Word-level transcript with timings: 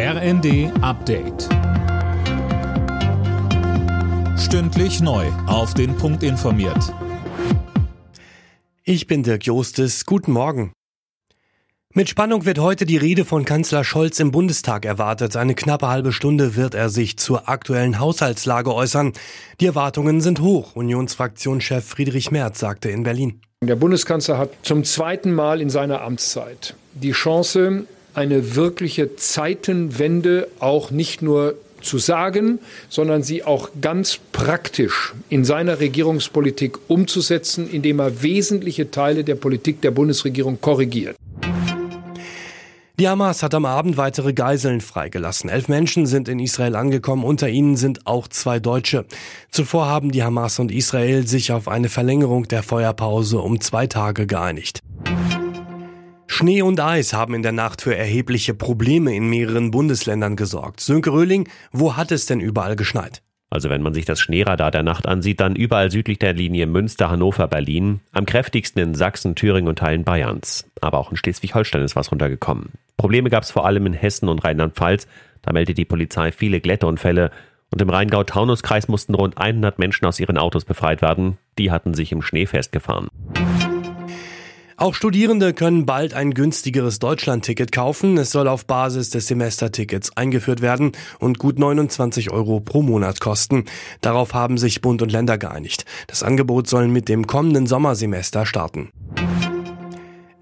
RND 0.00 0.70
Update. 0.80 1.48
Stündlich 4.38 5.00
neu. 5.00 5.26
Auf 5.48 5.74
den 5.74 5.96
Punkt 5.96 6.22
informiert. 6.22 6.94
Ich 8.84 9.08
bin 9.08 9.24
Dirk 9.24 9.44
Jostes. 9.44 10.06
Guten 10.06 10.30
Morgen. 10.30 10.72
Mit 11.94 12.08
Spannung 12.08 12.44
wird 12.44 12.60
heute 12.60 12.86
die 12.86 12.96
Rede 12.96 13.24
von 13.24 13.44
Kanzler 13.44 13.82
Scholz 13.82 14.20
im 14.20 14.30
Bundestag 14.30 14.84
erwartet. 14.84 15.34
Eine 15.34 15.56
knappe 15.56 15.88
halbe 15.88 16.12
Stunde 16.12 16.54
wird 16.54 16.76
er 16.76 16.90
sich 16.90 17.18
zur 17.18 17.48
aktuellen 17.48 17.98
Haushaltslage 17.98 18.72
äußern. 18.72 19.14
Die 19.60 19.66
Erwartungen 19.66 20.20
sind 20.20 20.40
hoch. 20.40 20.76
Unionsfraktionschef 20.76 21.84
Friedrich 21.84 22.30
Merz 22.30 22.60
sagte 22.60 22.88
in 22.88 23.02
Berlin. 23.02 23.40
Der 23.64 23.74
Bundeskanzler 23.74 24.38
hat 24.38 24.50
zum 24.62 24.84
zweiten 24.84 25.32
Mal 25.32 25.60
in 25.60 25.70
seiner 25.70 26.02
Amtszeit 26.02 26.76
die 26.94 27.10
Chance, 27.10 27.84
eine 28.18 28.56
wirkliche 28.56 29.14
Zeitenwende 29.14 30.48
auch 30.58 30.90
nicht 30.90 31.22
nur 31.22 31.54
zu 31.80 31.98
sagen, 31.98 32.58
sondern 32.88 33.22
sie 33.22 33.44
auch 33.44 33.68
ganz 33.80 34.18
praktisch 34.32 35.14
in 35.28 35.44
seiner 35.44 35.78
Regierungspolitik 35.78 36.78
umzusetzen, 36.88 37.70
indem 37.70 38.00
er 38.00 38.20
wesentliche 38.20 38.90
Teile 38.90 39.22
der 39.22 39.36
Politik 39.36 39.82
der 39.82 39.92
Bundesregierung 39.92 40.60
korrigiert. 40.60 41.14
Die 42.98 43.08
Hamas 43.08 43.44
hat 43.44 43.54
am 43.54 43.64
Abend 43.64 43.96
weitere 43.96 44.32
Geiseln 44.32 44.80
freigelassen. 44.80 45.48
Elf 45.48 45.68
Menschen 45.68 46.06
sind 46.06 46.28
in 46.28 46.40
Israel 46.40 46.74
angekommen, 46.74 47.22
unter 47.22 47.48
ihnen 47.48 47.76
sind 47.76 48.08
auch 48.08 48.26
zwei 48.26 48.58
Deutsche. 48.58 49.04
Zuvor 49.52 49.86
haben 49.86 50.10
die 50.10 50.24
Hamas 50.24 50.58
und 50.58 50.72
Israel 50.72 51.24
sich 51.24 51.52
auf 51.52 51.68
eine 51.68 51.88
Verlängerung 51.88 52.48
der 52.48 52.64
Feuerpause 52.64 53.38
um 53.38 53.60
zwei 53.60 53.86
Tage 53.86 54.26
geeinigt. 54.26 54.80
Schnee 56.38 56.62
und 56.62 56.78
Eis 56.78 57.14
haben 57.14 57.34
in 57.34 57.42
der 57.42 57.50
Nacht 57.50 57.82
für 57.82 57.96
erhebliche 57.96 58.54
Probleme 58.54 59.12
in 59.12 59.28
mehreren 59.28 59.72
Bundesländern 59.72 60.36
gesorgt. 60.36 60.78
Sönke 60.78 61.10
Röhling, 61.10 61.48
wo 61.72 61.96
hat 61.96 62.12
es 62.12 62.26
denn 62.26 62.38
überall 62.38 62.76
geschneit? 62.76 63.22
Also 63.50 63.70
wenn 63.70 63.82
man 63.82 63.92
sich 63.92 64.04
das 64.04 64.20
Schneeradar 64.20 64.70
der 64.70 64.84
Nacht 64.84 65.08
ansieht, 65.08 65.40
dann 65.40 65.56
überall 65.56 65.90
südlich 65.90 66.20
der 66.20 66.34
Linie 66.34 66.68
Münster, 66.68 67.10
Hannover, 67.10 67.48
Berlin, 67.48 68.02
am 68.12 68.24
kräftigsten 68.24 68.80
in 68.80 68.94
Sachsen, 68.94 69.34
Thüringen 69.34 69.66
und 69.66 69.80
Teilen 69.80 70.04
Bayerns. 70.04 70.64
Aber 70.80 70.98
auch 70.98 71.10
in 71.10 71.16
Schleswig-Holstein 71.16 71.82
ist 71.82 71.96
was 71.96 72.12
runtergekommen. 72.12 72.74
Probleme 72.96 73.30
gab 73.30 73.42
es 73.42 73.50
vor 73.50 73.66
allem 73.66 73.86
in 73.86 73.92
Hessen 73.92 74.28
und 74.28 74.44
Rheinland-Pfalz. 74.44 75.08
Da 75.42 75.52
meldet 75.52 75.76
die 75.76 75.86
Polizei 75.86 76.30
viele 76.30 76.60
Glätteunfälle. 76.60 77.32
Und 77.72 77.82
im 77.82 77.90
Rheingau-Taunus-Kreis 77.90 78.86
mussten 78.86 79.16
rund 79.16 79.38
100 79.38 79.80
Menschen 79.80 80.06
aus 80.06 80.20
ihren 80.20 80.38
Autos 80.38 80.64
befreit 80.64 81.02
werden. 81.02 81.36
Die 81.58 81.72
hatten 81.72 81.94
sich 81.94 82.12
im 82.12 82.22
Schnee 82.22 82.46
festgefahren. 82.46 83.08
Auch 84.80 84.94
Studierende 84.94 85.54
können 85.54 85.86
bald 85.86 86.14
ein 86.14 86.34
günstigeres 86.34 87.00
Deutschlandticket 87.00 87.72
kaufen. 87.72 88.16
Es 88.16 88.30
soll 88.30 88.46
auf 88.46 88.64
Basis 88.64 89.10
des 89.10 89.26
Semestertickets 89.26 90.16
eingeführt 90.16 90.62
werden 90.62 90.92
und 91.18 91.40
gut 91.40 91.58
29 91.58 92.30
Euro 92.30 92.60
pro 92.60 92.82
Monat 92.82 93.18
kosten. 93.18 93.64
Darauf 94.02 94.34
haben 94.34 94.56
sich 94.56 94.80
Bund 94.80 95.02
und 95.02 95.10
Länder 95.10 95.36
geeinigt. 95.36 95.84
Das 96.06 96.22
Angebot 96.22 96.68
soll 96.68 96.86
mit 96.86 97.08
dem 97.08 97.26
kommenden 97.26 97.66
Sommersemester 97.66 98.46
starten. 98.46 98.92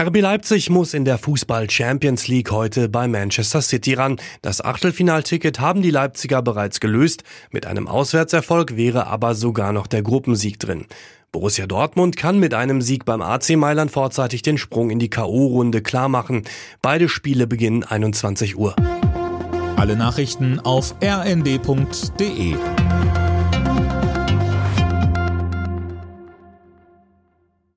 RB 0.00 0.22
Leipzig 0.22 0.70
muss 0.70 0.94
in 0.94 1.04
der 1.04 1.18
Fußball 1.18 1.68
Champions 1.68 2.26
League 2.26 2.50
heute 2.50 2.88
bei 2.88 3.06
Manchester 3.08 3.60
City 3.60 3.92
ran. 3.92 4.16
Das 4.40 4.64
Achtelfinalticket 4.64 5.60
haben 5.60 5.82
die 5.82 5.90
Leipziger 5.90 6.40
bereits 6.40 6.80
gelöst. 6.80 7.22
Mit 7.50 7.66
einem 7.66 7.86
Auswärtserfolg 7.86 8.76
wäre 8.76 9.08
aber 9.08 9.34
sogar 9.34 9.74
noch 9.74 9.86
der 9.86 10.00
Gruppensieg 10.02 10.58
drin. 10.58 10.86
Borussia 11.32 11.66
Dortmund 11.66 12.18
kann 12.18 12.38
mit 12.38 12.52
einem 12.52 12.82
Sieg 12.82 13.06
beim 13.06 13.22
AC 13.22 13.56
Mailand 13.56 13.90
vorzeitig 13.90 14.42
den 14.42 14.58
Sprung 14.58 14.90
in 14.90 14.98
die 14.98 15.08
KO-Runde 15.08 15.80
klarmachen. 15.80 16.42
Beide 16.82 17.08
Spiele 17.08 17.46
beginnen 17.46 17.84
21 17.84 18.58
Uhr. 18.58 18.76
Alle 19.76 19.96
Nachrichten 19.96 20.60
auf 20.60 20.94
rnd.de 21.02 22.54